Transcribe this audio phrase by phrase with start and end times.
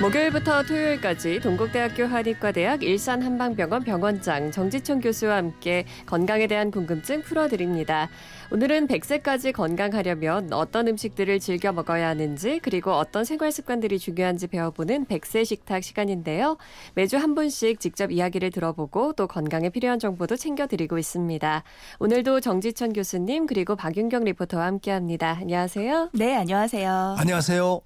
[0.00, 8.08] 목요일부터 토요일까지 동국대학교 한의과대학 일산한방병원 병원장 정지총 교수와 함께 건강에 대한 궁금증 풀어드립니다.
[8.50, 15.44] 오늘은 100세까지 건강하려면 어떤 음식들을 즐겨 먹어야 하는지 그리고 어떤 생활 습관들이 중요한지 배워보는 100세
[15.44, 16.56] 식탁 시간인데요.
[16.94, 21.62] 매주 한 분씩 직접 이야기를 들어보고 또 건강에 필요한 정보도 챙겨드리고 있습니다.
[21.98, 25.36] 오늘도 정지천 교수님 그리고 박윤경 리포터와 함께합니다.
[25.42, 26.08] 안녕하세요.
[26.14, 27.16] 네, 안녕하세요.
[27.18, 27.82] 안녕하세요.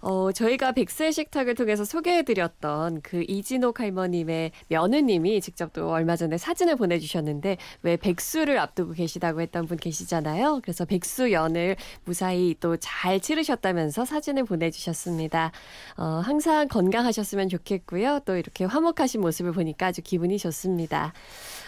[0.00, 6.76] 어, 저희가 백세 식탁을 통해서 소개해드렸던 그 이진옥 할머님의 며느님이 직접 또 얼마 전에 사진을
[6.76, 10.60] 보내주셨는데 왜 백수를 앞두고 계시다고 했던 분 계시잖아요.
[10.62, 15.50] 그래서 백수연을 무사히 또 잘 치르셨다면서 사진을 보내주셨습니다.
[15.96, 18.20] 어, 항상 건강하셨으면 좋겠고요.
[18.24, 21.12] 또 이렇게 화목하신 모습을 보니까 아주 기분이 좋습니다.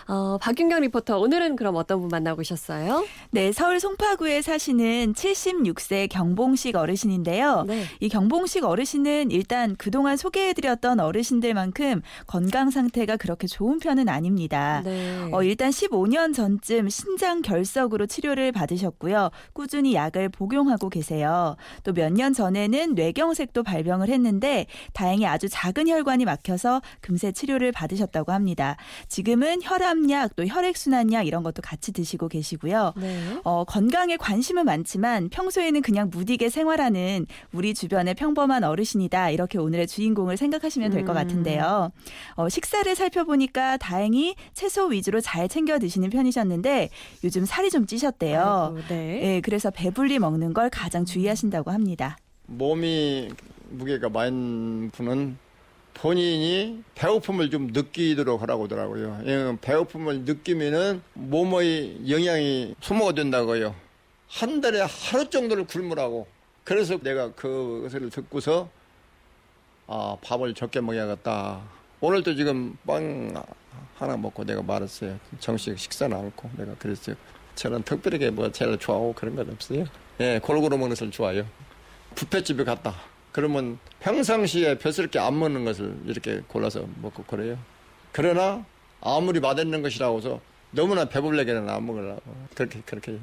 [0.07, 3.05] 어, 박윤경 리포터 오늘은 그럼 어떤 분 만나고 오셨어요?
[3.31, 7.65] 네, 서울 송파구에 사시는 76세 경봉식 어르신인데요.
[7.67, 7.85] 네.
[8.01, 14.83] 이 경 봉식 어르신은 일단 그동안 소개해드렸던 어르신들만큼 건강 상태가 그렇게 좋은 편은 아닙니다.
[14.85, 15.29] 네.
[15.33, 19.31] 어, 일단 15년 전쯤 신장 결석으로 치료를 받으셨고요.
[19.53, 21.55] 꾸준히 약을 복용하고 계세요.
[21.85, 28.33] 또 몇 년 전에는 뇌경색도 발병을 했는데 다행히 아주 작은 혈관이 막혀서 금세 치료를 받으셨다고
[28.33, 28.77] 합니다.
[29.09, 32.93] 지금은 혈압 혈압약 또 혈액순환약 이런 것도 같이 드시고 계시고요.
[32.97, 33.39] 네.
[33.45, 40.37] 어, 건강에 관심은 많지만 평소에는 그냥 무디게 생활하는 우리 주변의 평범한 어르신이다 이렇게 오늘의 주인공을
[40.37, 41.15] 생각하시면 될것 음.
[41.15, 41.93] 같은데요.
[42.35, 46.91] 어, 식사를 살펴보니까 다행히 채소 위주로 잘 챙겨 드시는 편이셨는데
[47.25, 48.75] 요즘 살이 좀 찌셨대요.
[48.77, 49.21] 아이고, 네.
[49.21, 52.17] 네, 그래서 배불리 먹는 걸 가장 주의하신다고 합니다.
[52.47, 53.31] 몸이
[53.71, 55.37] 무게가 많은 분은
[55.95, 59.21] 본인이 배고픔을 좀 느끼도록 하라고 하더라고요.
[59.27, 63.75] 예, 배고픔을 느끼면은 몸의 영양이 소모가 된다고요.
[64.29, 66.27] 한 달에 하루 정도를 굶으라고.
[66.69, 68.69] 그래서 내가 그것을 듣고서
[69.87, 71.63] 아, 밥을 적게 먹어야겠다.
[72.03, 73.33] 오늘도 지금 빵
[73.95, 75.19] 하나 먹고 내가 말았어요.
[75.41, 77.17] 정식 식사는 않고 내가 그랬어요.
[77.55, 79.87] 저는 특별하게 뭐 제일 좋아하고 그런 건 없어요.
[80.21, 81.47] 예, 골고루 먹는 것을 좋아해요.
[82.15, 82.97] 부페집에 갔다.
[83.33, 87.57] 그러면 평상시에 벼슬게 안 먹는 것을 이렇게 골라서 먹고 그래요.
[88.13, 88.63] 그러나
[89.01, 90.41] 아무리 맛있는 것이라고 해서
[90.73, 92.21] 너무나 배불러게는 안 먹으려고
[92.55, 93.19] 그렇게 그렇게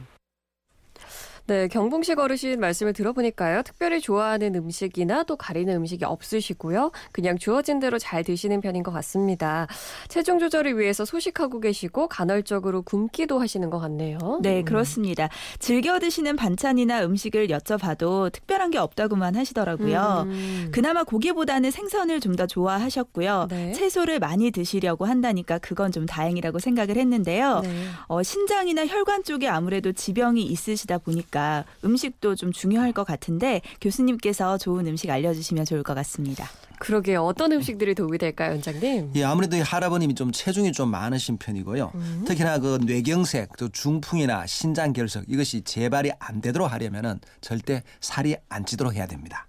[1.47, 3.63] 네, 경봉식 어르신 말씀을 들어보니까요.
[3.63, 6.91] 특별히 좋아하는 음식이나 또 가리는 음식이 없으시고요.
[7.11, 9.67] 그냥 주어진 대로 잘 드시는 편인 것 같습니다.
[10.07, 14.17] 체중 조절을 위해서 소식하고 계시고 간헐적으로 굶기도 하시는 것 같네요.
[14.41, 14.65] 네, 음.
[14.65, 15.29] 그렇습니다.
[15.59, 20.25] 즐겨 드시는 반찬이나 음식을 여쭤봐도 특별한 게 없다고만 하시더라고요.
[20.27, 20.69] 음.
[20.71, 23.47] 그나마 고기보다는 생선을 좀 더 좋아하셨고요.
[23.49, 23.71] 네.
[23.71, 27.61] 채소를 많이 드시려고 한다니까 그건 좀 다행이라고 생각을 했는데요.
[27.63, 27.69] 네.
[28.07, 34.57] 어, 신장이나 혈관 쪽에 아무래도 지병이 있으시다 보니까 보니까 음식도 좀 중요할 것 같은데 교수님께서
[34.57, 36.47] 좋은 음식 알려주시면 좋을 것 같습니다.
[36.79, 37.23] 그러게요.
[37.23, 39.11] 어떤 음식들이 도움이 될까요, 원장님?
[39.15, 41.91] 예, 아무래도 할아버님이 좀 체중이 좀 많으신 편이고요.
[41.93, 42.23] 음.
[42.25, 48.65] 특히나 그 뇌경색, 또 중풍이나 신장 결석 이것이 재발이 안 되도록 하려면은 절대 살이 안
[48.65, 49.47] 찌도록 해야 됩니다.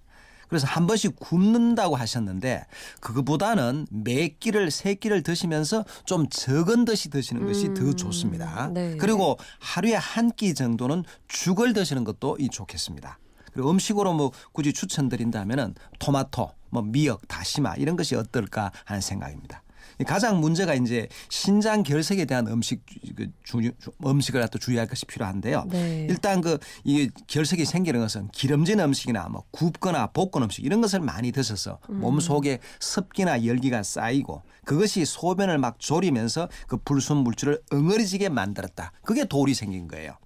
[0.48, 2.66] 그래서 한 번씩 굶는다고 하셨는데
[3.00, 7.74] 그거보다는 매 끼를 세 끼를 드시면서 좀 적은 듯이 드시는 것이 음.
[7.74, 8.70] 더 좋습니다.
[8.72, 8.96] 네.
[8.96, 13.18] 그리고 하루에 한 끼 정도는 죽을 드시는 것도 좋겠습니다.
[13.52, 19.62] 그리고 음식으로 뭐 굳이 추천드린다면은 토마토, 뭐 미역, 다시마 이런 것이 어떨까 하는 생각입니다.
[20.04, 22.84] 가장 문제가 이제 신장 결석에 대한 음식
[23.16, 23.58] 그 주,
[24.04, 25.66] 음식을 갖다 주의할 것이 필요한데요.
[25.70, 26.06] 네.
[26.10, 31.32] 일단 그 이 결석이 생기는 것은 기름진 음식이나 뭐 굽거나 볶은 음식 이런 것을 많이
[31.32, 32.00] 드셔서 음.
[32.00, 38.92] 몸 속에 습기나 열기가 쌓이고 그것이 소변을 막 졸이면서 그 불순 물질을 엉어리지게 만들었다.
[39.02, 40.16] 그게 돌이 생긴 거예요.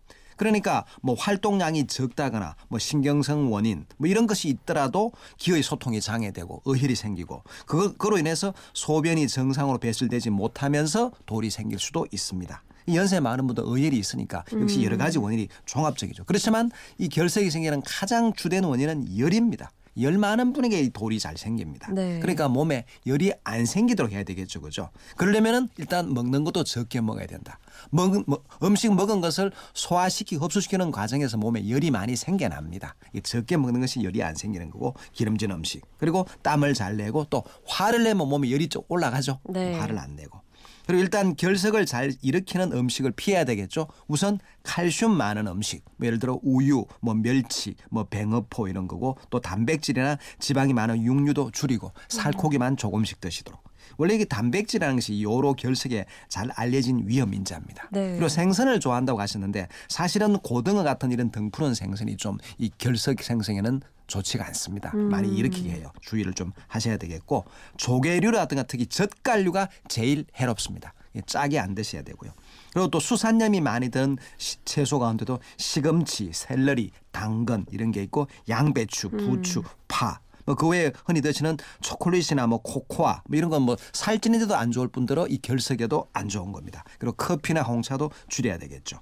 [0.41, 6.95] 그러니까 뭐 활동량이 적다거나 뭐 신경성 원인 뭐 이런 것이 있더라도 기의 소통이 장애되고 의혈이
[6.95, 12.63] 생기고 그거, 그로 인해서 소변이 정상으로 배출되지 못하면서 돌이 생길 수도 있습니다.
[12.95, 15.25] 연세 많은 분도 의혈이 있으니까 역시 여러 가지 음.
[15.25, 16.25] 원인이 종합적이죠.
[16.25, 19.71] 그렇지만 이 결석이 생기는 가장 주된 원인은 열입니다.
[20.03, 21.93] 열 많은 분에게 이 돌이 잘 생깁니다.
[21.93, 22.19] 네.
[22.21, 24.61] 그러니까 몸에 열이 안 생기도록 해야 되겠죠.
[24.61, 24.91] 그죠?
[25.17, 27.59] 그러려면은 일단 먹는 것도 적게 먹어야 된다.
[27.91, 32.95] 먹, 먹, 음식 먹은 것을 소화시키고 흡수시키는 과정에서 몸에 열이 많이 생겨납니다.
[33.23, 35.83] 적게 먹는 것이 열이 안 생기는 거고 기름진 음식.
[35.99, 39.41] 그리고 땀을 잘 내고 또 화를 내면 몸에 열이 좀 올라가죠.
[39.45, 39.75] 네.
[39.79, 40.41] 화를 안 내고.
[40.87, 43.89] 그리고 일단 결석을 잘 일으키는 음식을 피해야 되겠죠.
[44.09, 49.41] 우선 칼슘 많은 음식, 뭐 예를 들어 우유, 뭐 멸치, 뭐 뱅어포 이런 거고 또
[49.41, 53.63] 단백질이나 지방이 많은 육류도 줄이고 살코기만 조금씩 드시도록.
[53.97, 57.89] 원래 이게 단백질이라는 것이 요로 결석에 잘 알려진 위험 인자입니다.
[57.91, 58.13] 네.
[58.13, 63.81] 그리고 생선을 좋아한다고 하셨는데 사실은 고등어 같은 이런 등푸른 생선이 좀 이 결석 생성에는
[64.11, 64.91] 좋지가 않습니다.
[64.95, 65.09] 음.
[65.09, 65.91] 많이 일으키게 해요.
[66.03, 67.45] 주의를 좀 하셔야 되겠고
[67.79, 70.93] 조개류라든가 특히 젓갈류가 제일 해롭습니다.
[71.27, 72.31] 짜게 안 드셔야 되고요.
[72.73, 74.17] 그리고 또 수산염이 많이 든
[74.65, 80.21] 채소 가운데도 시금치, 샐러리, 당근 이런 게 있고 양배추, 부추, 파.
[80.47, 84.89] 뭐 그 외에 흔히 드시는 초콜릿이나 뭐 코코아 뭐 이런 건 뭐 살찌는데도 안 좋을
[84.89, 86.83] 뿐더러 이 결석에도 안 좋은 겁니다.
[86.99, 89.01] 그리고 커피나 홍차도 줄여야 되겠죠.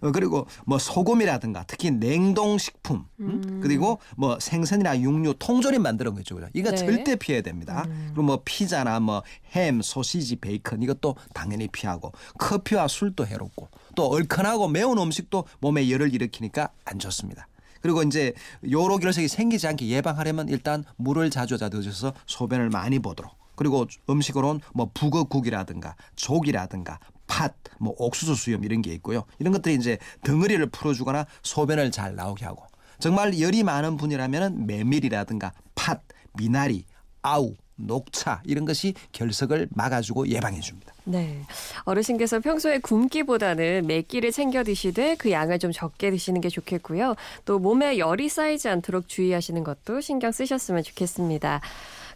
[0.00, 3.60] 어, 그리고 뭐 소금이라든가 특히 냉동식품 음?
[3.62, 6.36] 그리고 뭐 생선이나 육류 통조림 만드는 거 있죠.
[6.36, 6.48] 그죠?
[6.54, 6.76] 이거 네.
[6.76, 7.86] 절대 피해야 됩니다.
[8.08, 9.22] 그리고 뭐 피자나 뭐
[9.52, 16.14] 햄, 소시지, 베이컨 이것도 당연히 피하고 커피와 술도 해롭고 또 얼큰하고 매운 음식도 몸에 열을
[16.14, 17.48] 일으키니까 안 좋습니다.
[17.80, 18.32] 그리고 이제
[18.68, 24.60] 요로 결석이 생기지 않게 예방하려면 일단 물을 자주 자주 드셔서 소변을 많이 보도록 그리고 음식으로는
[24.72, 27.00] 뭐 북어국이라든가 족이라든가
[27.38, 29.24] 팥, 뭐 옥수수 수염 이런 게 있고요.
[29.38, 32.64] 이런 것들이 이제 덩어리를 풀어주거나 소변을 잘 나오게 하고
[32.98, 36.02] 정말 열이 많은 분이라면 메밀이라든가 팥,
[36.34, 36.84] 미나리,
[37.22, 40.92] 아우, 녹차 이런 것이 결석을 막아주고 예방해 줍니다.
[41.04, 41.40] 네.
[41.84, 47.14] 어르신께서 평소에 굶기보다는 매 끼를 챙겨 드시되 그 양을 좀 적게 드시는 게 좋겠고요.
[47.44, 51.60] 또 몸에 열이 쌓이지 않도록 주의하시는 것도 신경 쓰셨으면 좋겠습니다.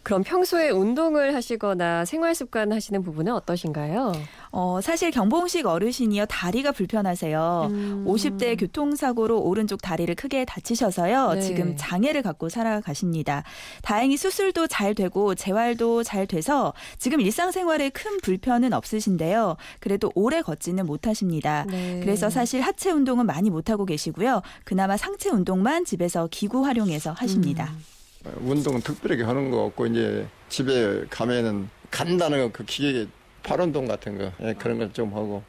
[0.03, 4.11] 그럼 평소에 운동을 하시거나 생활 습관 하시는 부분은 어떠신가요?
[4.51, 7.67] 어, 사실 경봉식 어르신이요 다리가 불편하세요.
[7.71, 8.05] 음.
[8.05, 11.33] 50대 교통사고로 오른쪽 다리를 크게 다치셔서요.
[11.33, 11.41] 네.
[11.41, 13.43] 지금 장애를 갖고 살아가십니다.
[13.81, 19.55] 다행히 수술도 잘 되고 재활도 잘 돼서 지금 일상생활에 큰 불편은 없으신데요.
[19.79, 21.65] 그래도 오래 걷지는 못하십니다.
[21.69, 22.01] 네.
[22.01, 24.41] 그래서 사실 하체 운동은 많이 못하고 계시고요.
[24.65, 27.71] 그나마 상체 운동만 집에서 기구 활용해서 하십니다.
[27.71, 28.02] 음.
[28.37, 33.07] 운동은 특별하게 하는 거 없고 이제 집에 가면은 간단한 그 기계
[33.43, 35.43] 팔 운동 같은 거 예, 그런 걸 좀 하고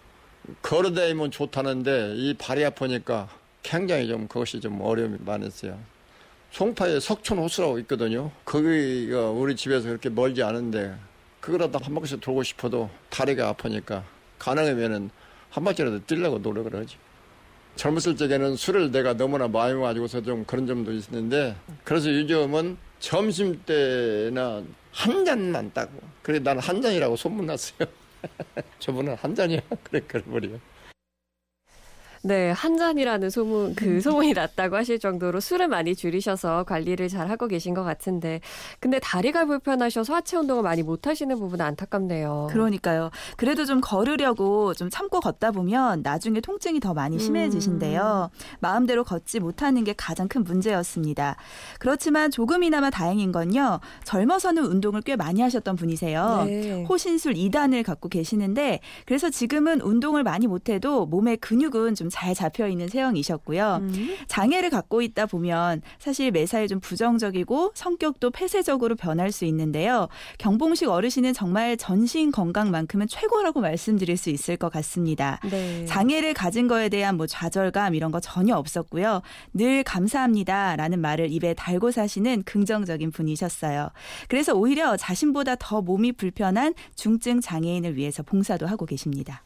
[0.63, 3.29] 걸어다니면 좋다는데 이 발이 아프니까
[3.63, 5.79] 굉장히 좀 그것이 좀 어려움이 많았어요.
[6.51, 8.31] 송파에 석촌 호수라고 있거든요.
[8.45, 10.95] 거기가 우리 집에서 그렇게 멀지 않은데
[11.41, 14.05] 그거라도 한 바퀴씩 돌고 싶어도 다리가 아프니까
[14.39, 15.11] 가능하면은
[15.51, 16.97] 한 바퀴라도 뛰려고 노력을 하지.
[17.77, 24.63] 젊었을 적에는 술을 내가 너무나 많이 마시고서 좀 그런 점도 있었는데 그래서 요즘은 점심 때나
[24.93, 25.93] 한 잔만 따고
[26.23, 27.89] 그래 나는 한 잔이라고 소문났어요.
[28.79, 30.49] 저분은 한 잔이야 그래 그래 버려.
[32.27, 37.49] 네, 한 잔이라는 소문, 그 소문이 났다고 하실 정도로 술을 많이 줄이셔서 관리를 잘 하고
[37.49, 38.41] 계신 것 같은데,
[38.81, 42.49] 근데 다리가 불편하셔서 하체 운동을 많이 못 하시는 부분은 안타깝네요.
[42.51, 43.11] 그러니까요.
[43.37, 48.31] 그래도 좀 걸으려고 좀 참고 걷다 보면 나중에 통증이 더 많이 심해지신데요.
[48.59, 51.37] 마음대로 걷지 못하는 게 가장 큰 문제였습니다.
[51.79, 53.81] 그렇지만 조금이나마 다행인 건요.
[54.05, 56.45] 젊어서는 운동을 꽤 많이 하셨던 분이세요.
[56.47, 56.85] 네.
[56.85, 63.81] 호신술 2단을 갖고 계시는데 그래서 지금은 운동을 많이 못해도 몸의 근육은 좀잘 잡혀 있는 체형이셨고요.
[63.83, 64.17] 음.
[64.29, 70.07] 장애를 갖고 있다 보면 사실 매사에 좀 부정적이고 성격도 폐쇄적으로 변할 수 있는데요.
[70.39, 75.41] 경봉식 어르신은 정말 전신 건강만큼은 최고라고 말씀드릴 수 있을 것 같습니다.
[75.51, 75.85] 네.
[75.87, 79.21] 장애를 가진 거에 대한 뭐 좌절감 이런 거 전혀 없었고요.
[79.53, 83.89] 늘 감사합니다라는 말을 입에 달고 사시는 긍정적인 분이셨어요.
[84.29, 89.43] 그래서 오히려 자신보다 더 몸이 불편한 중증 장애인을 위해서 봉사도 하고 계십니다.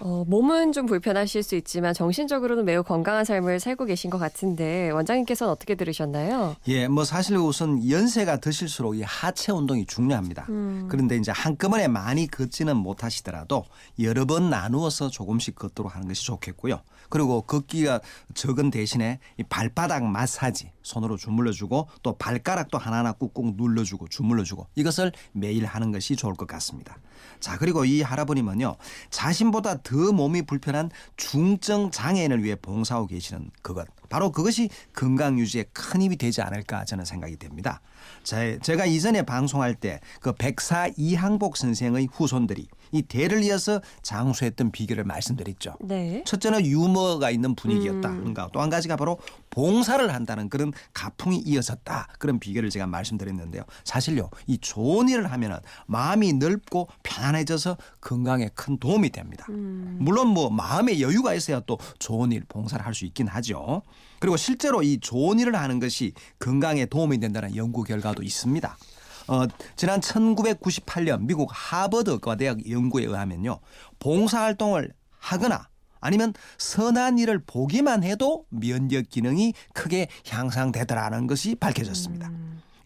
[0.00, 5.50] 어, 몸은 좀 불편하실 수 있지만 정신적으로는 매우 건강한 삶을 살고 계신 것 같은데 원장님께서는
[5.50, 6.56] 어떻게 들으셨나요?
[6.68, 10.46] 예, 뭐 사실 우선 연세가 드실수록 이 하체 운동이 중요합니다.
[10.48, 10.86] 음.
[10.90, 13.64] 그런데 이제 한꺼번에 많이 걷지는 못하시더라도
[14.00, 16.80] 여러 번 나누어서 조금씩 걷도록 하는 것이 좋겠고요.
[17.08, 18.00] 그리고 걷기가
[18.34, 25.66] 적은 대신에 이 발바닥 마사지 손으로 주물러주고 또 발가락도 하나하나 꾹꾹 눌러주고 주물러주고 이것을 매일
[25.66, 26.98] 하는 것이 좋을 것 같습니다.
[27.40, 28.76] 자 그리고 이 할아버님은요
[29.10, 36.02] 자신보다 더 몸이 불편한 중증 장애인을 위해 봉사하고 계시는 그것 바로 그것이 건강 유지에 큰
[36.02, 37.80] 힘이 되지 않을까 저는 생각이 됩니다.
[38.22, 45.04] 제, 제가 이전에 방송할 때 그 백사 이항복 선생의 후손들이 이 대를 이어서 장수했던 비결을
[45.04, 45.74] 말씀드렸죠.
[45.80, 46.22] 네.
[46.26, 48.10] 첫째는 유머가 있는 분위기였다.
[48.10, 48.18] 음.
[48.18, 49.18] 그런가 또한 가지가 바로
[49.50, 52.08] 봉사를 한다는 그런 가풍이 이어졌다.
[52.18, 53.62] 그런 비결을 제가 말씀드렸는데요.
[53.84, 59.46] 사실요, 이 좋은 일을 하면은 마음이 넓고 편안해져서 건강에 큰 도움이 됩니다.
[59.50, 59.96] 음.
[60.00, 63.82] 물론 뭐 마음의 여유가 있어야 또 좋은 일, 봉사를 할 수 있긴 하죠.
[64.20, 68.74] 그리고 실제로 이 좋은 일을 하는 것이 건강에 도움이 된다는 연구 결과도 있습니다.
[69.28, 73.58] 어, 지난 1998년 미국 하버드 의과대학 연구에 의하면요.
[73.98, 75.68] 봉사활동을 하거나
[76.00, 82.30] 아니면 선한 일을 보기만 해도 면역 기능이 크게 향상되더라는 것이 밝혀졌습니다.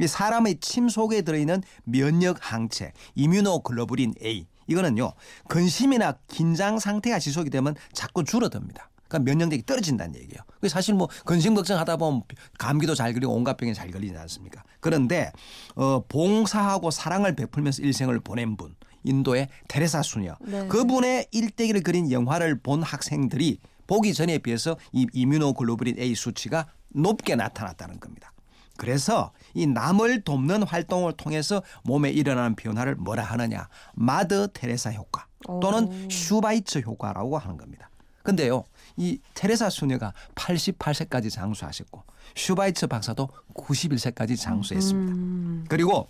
[0.01, 5.13] 이 사람의 침 속에 들어있는 면역 항체 이뮤노글로불린 A 이거는요
[5.49, 8.90] 근심이나 긴장 상태가 지속이 되면 자꾸 줄어듭니다.
[9.11, 10.41] 그러니까 면역력이 떨어진다는 얘기예요.
[10.69, 12.23] 사실 뭐 근심 걱정하다 보면
[12.59, 14.63] 감기도 잘 걸리고 온갖 병에 잘 걸리지 않습니까?
[14.79, 15.33] 그런데
[15.75, 20.69] 어 봉사하고 사랑을 베풀면서 일생을 보낸 분 인도의 테레사 수녀 네.
[20.69, 27.99] 그분의 일대기를 그린 영화를 본 학생들이 보기 전에 비해서 이 이뮤노글로불린 A 수치가 높게 나타났다는
[27.99, 28.33] 겁니다.
[28.77, 35.27] 그래서 이 남을 돕는 활동을 통해서 몸에 일어나는 변화를 뭐라 하느냐 마드 테레사 효과
[35.61, 37.90] 또는 슈바이처 효과라고 하는 겁니다.
[38.31, 38.65] 근데요
[38.97, 42.03] 이 테레사 수녀가 88세까지 장수하셨고
[42.37, 45.13] 슈바이처 박사도 91세까지 장수했습니다.
[45.15, 45.65] 음.
[45.69, 46.07] 그리고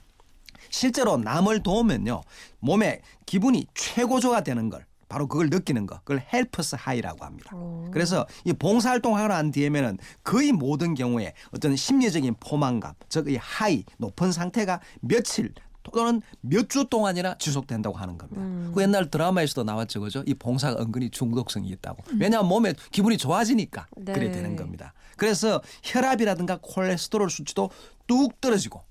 [0.71, 2.21] 실제로 남을 도우면요
[2.61, 5.99] 몸에 기분이 최고조가 되는 걸 바로 그걸 느끼는 거.
[6.01, 7.57] 그걸 Helper's High라고 합니다.
[7.57, 7.91] 오.
[7.91, 14.31] 그래서 이 봉사활동하고 난 뒤에면은 거의 모든 경우에 어떤 심리적인 포만감, 즉 이 high, 높은
[14.31, 18.41] 상태가 며칠 또는 몇 주 동안이나 지속된다고 하는 겁니다.
[18.43, 18.73] 음.
[18.75, 20.23] 그 옛날 드라마에서도 나왔죠, 그죠?
[20.27, 22.03] 이 봉사가 은근히 중독성이 있다고.
[22.13, 22.19] 음.
[22.21, 24.13] 왜냐하면 몸에 기분이 좋아지니까 네.
[24.13, 24.93] 그래 되는 겁니다.
[25.17, 27.71] 그래서 혈압이라든가 콜레스테롤 수치도
[28.07, 28.83] 뚝 떨어지고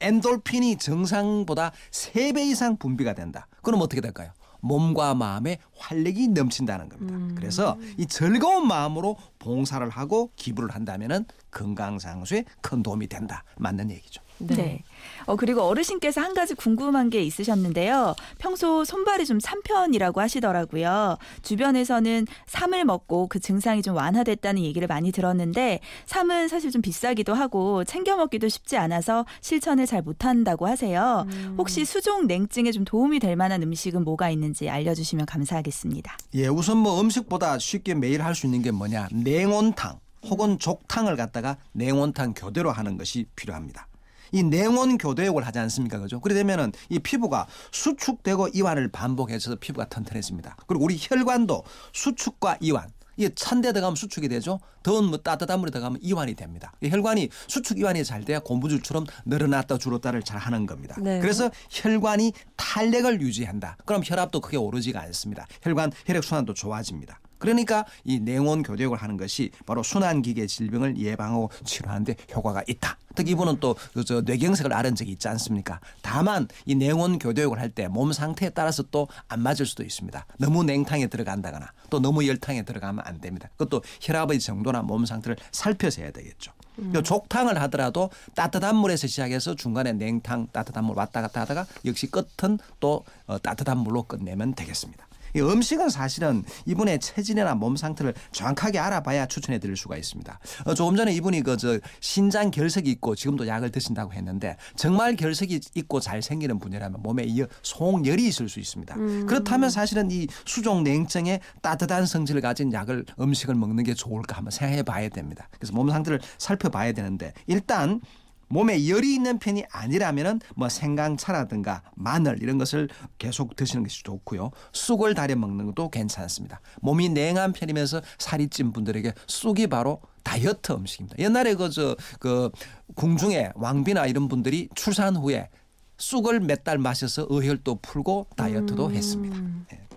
[0.00, 3.46] 엔돌핀이 정상보다 3배 이상 분비가 된다.
[3.62, 4.32] 그럼 어떻게 될까요?
[4.60, 7.14] 몸과 마음에 활력이 넘친다는 겁니다.
[7.14, 7.34] 음.
[7.36, 13.44] 그래서 이 즐거운 마음으로 봉사를 하고 기부를 한다면은 건강 장수에 큰 도움이 된다.
[13.56, 14.20] 맞는 얘기죠.
[14.38, 14.56] 네.
[14.56, 14.82] 네.
[15.26, 18.14] 어, 그리고 어르신께서 한 가지 궁금한 게 있으셨는데요.
[18.38, 21.18] 평소 손발이 좀 산편이라고 하시더라고요.
[21.42, 27.84] 주변에서는 삼을 먹고 그 증상이 좀 완화됐다는 얘기를 많이 들었는데 삼은 사실 좀 비싸기도 하고
[27.84, 31.26] 챙겨 먹기도 쉽지 않아서 실천을 잘 못한다고 하세요.
[31.28, 31.56] 음.
[31.58, 36.16] 혹시 수종 냉증에 좀 도움이 될 만한 음식은 뭐가 있는지 알려주시면 감사하겠습니다.
[36.34, 41.56] 예, 우선 뭐 음식보다 쉽게 매일 할 수 있는 게 뭐냐 냉온탕 혹은 족탕을 갖다가
[41.72, 43.87] 냉온탕 교대로 하는 것이 필요합니다.
[44.32, 45.98] 이 냉온 교대역을 하지 않습니까?
[45.98, 46.20] 그죠?
[46.20, 50.56] 그래 되면은 이 피부가 수축되고 이완을 반복해서 피부가 튼튼해집니다.
[50.66, 54.60] 그리고 우리 혈관도 수축과 이완 이게 찬데 들어가면 수축이 되죠.
[54.84, 56.72] 더운 뭐 따뜻한 물에 들어가면 이완이 됩니다.
[56.82, 60.96] 혈관이 수축 이완이 잘 돼야 곤부줄처럼 늘어났다 줄었다를 잘 하는 겁니다.
[61.00, 61.18] 네.
[61.18, 63.76] 그래서 혈관이 탄력을 유지한다.
[63.84, 65.46] 그럼 혈압도 크게 오르지가 않습니다.
[65.62, 67.20] 혈관 혈액 순환도 좋아집니다.
[67.38, 72.96] 그러니까 이 냉온 교대역을 하는 것이 바로 순환기계 질병을 예방하고 치료하는데 효과가 있다.
[73.14, 73.74] 특히 이분은 또
[74.06, 75.80] 저 뇌경색을 앓은 적이 있지 않습니까?
[76.02, 80.26] 다만 이 냉온 교대역을 할 때 몸 상태에 따라서 또 안 맞을 수도 있습니다.
[80.38, 83.48] 너무 냉탕에 들어간다거나 또 너무 열탕에 들어가면 안 됩니다.
[83.56, 86.52] 그것도 혈압의 정도나 몸 상태를 살펴서 해야 되겠죠.
[86.78, 86.92] 음.
[87.02, 93.04] 족탕을 하더라도 따뜻한 물에서 시작해서 중간에 냉탕 따뜻한 물 왔다 갔다 하다가 역시 끝은 또
[93.26, 95.07] 어, 따뜻한 물로 끝내면 되겠습니다.
[95.34, 100.38] 이 음식은 사실은 이분의 체질이나 몸 상태를 정확하게 알아봐야 추천해 드릴 수가 있습니다.
[100.64, 105.60] 어, 조금 전에 이분이 그 저 신장 결석이 있고 지금도 약을 드신다고 했는데 정말 결석이
[105.74, 107.26] 있고 잘 생기는 분이라면 몸에
[107.62, 108.94] 송열이 있을 수 있습니다.
[108.96, 109.26] 음.
[109.26, 114.82] 그렇다면 사실은 이 수종 냉증에 따뜻한 성질을 가진 약을 음식을 먹는 게 좋을까 한번 생각해
[114.84, 115.48] 봐야 됩니다.
[115.58, 118.00] 그래서 몸 상태를 살펴봐야 되는데 일단
[118.48, 122.88] 몸에 열이 있는 편이 아니라면은 뭐 생강차라든가 마늘 이런 것을
[123.18, 124.50] 계속 드시는 것이 좋고요.
[124.72, 126.60] 쑥을 달여 먹는 것도 괜찮습니다.
[126.80, 131.16] 몸이 냉한 편이면서 살이 찐 분들에게 쑥이 바로 다이어트 음식입니다.
[131.18, 132.50] 옛날에 그저그
[132.94, 135.48] 궁중에 왕비나 이런 분들이 출산 후에
[135.96, 138.94] 쑥을 몇 달 마셔서 의혈도 풀고 다이어트도 음.
[138.94, 139.36] 했습니다.
[139.70, 139.87] 네.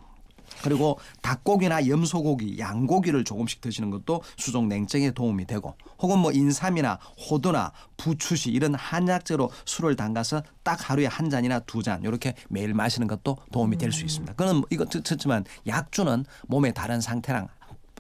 [0.64, 7.00] 그리고 닭고기나 염소고기, 양고기를 조금씩 드시는 것도 수족 냉증에 도움이 되고 혹은 뭐 인삼이나
[7.30, 13.08] 호두나 부추시 이런 한약재로 술을 담가서 딱 하루에 한 잔이나 두 잔 이렇게 매일 마시는
[13.08, 14.34] 것도 도움이 될 수 있습니다.
[14.34, 17.48] 그는 이거 듣지만 약주는 몸의 다른 상태랑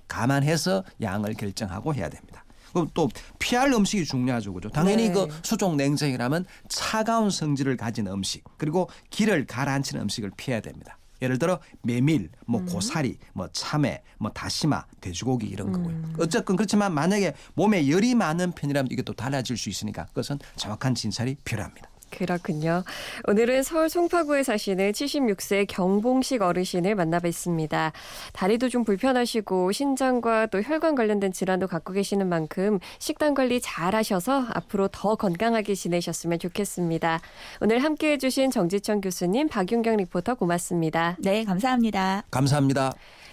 [0.08, 2.44] 감안해서 양을 결정하고 해야 됩니다.
[2.74, 4.53] 그럼 또 피할 음식이 중요하죠.
[4.53, 4.70] 그죠?
[4.70, 5.13] 당연히 네.
[5.13, 10.98] 그 수족 냉증이라면 차가운 성질을 가진 음식 그리고 기를 가라앉히는 음식을 피해야 됩니다.
[11.22, 12.66] 예를 들어 메밀, 뭐 음.
[12.66, 15.96] 고사리, 뭐 참외, 뭐 다시마, 돼지고기 이런 거고요.
[15.96, 16.16] 음.
[16.20, 21.36] 어쨌건 그렇지만 만약에 몸에 열이 많은 편이라면 이게 또 달라질 수 있으니까 그것은 정확한 진찰이
[21.44, 21.90] 필요합니다.
[22.12, 22.84] 그렇군요.
[23.27, 27.91] 오늘은 서울 송파구에 사시는 76세 경봉식 어르신을 만나뵀습니다.
[28.34, 34.46] 다리도 좀 불편하시고 신장과 또 혈관 관련된 질환도 갖고 계시는 만큼 식단 관리 잘 하셔서
[34.53, 37.20] 앞으로 더 건강하게 지내셨으면 좋겠습니다.
[37.62, 41.15] 오늘 함께 해주신 정지천 교수님, 박윤경 리포터 고맙습니다.
[41.20, 42.24] 네, 감사합니다.
[42.30, 42.91] 감사합니다.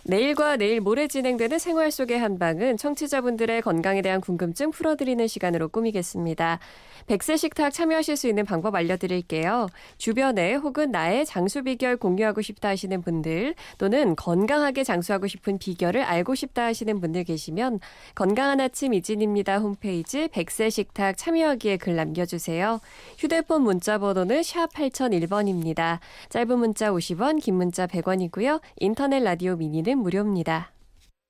[0.08, 6.60] 내일과 내일 모레 진행되는 생활 속의 한방은 청취자분들의 건강에 대한 궁금증 풀어드리는 시간으로 꾸미겠습니다.
[7.06, 9.68] 백세 식탁 참여하실 수 있는 방법 알려드릴게요.
[9.98, 16.34] 주변에 혹은 나의 장수 비결 공유하고 싶다 하시는 분들 또는 건강하게 장수하고 싶은 비결을 알고
[16.34, 17.78] 싶다 하시는 분들 계시면
[18.14, 22.80] 건강한 아침 이진입니다 홈페이지 백세 식탁 참여하기에 글 남겨주세요.
[23.18, 25.98] 휴대폰 문자 번호는 샵 8001번입니다.
[26.30, 28.62] 짧은 문자 50원, 긴 문자 100원이고요.
[28.78, 30.72] 인터넷 라디오 미니는 무료입니다.